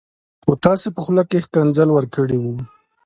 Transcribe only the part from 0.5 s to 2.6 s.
تاسي په خوله کي ښکنځل ورکړي و